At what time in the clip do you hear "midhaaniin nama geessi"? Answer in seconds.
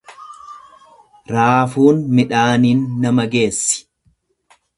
2.21-3.79